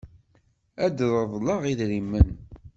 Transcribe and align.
Ad 0.85 0.93
d-reḍleɣ 0.97 1.61
idrimen. 1.71 2.29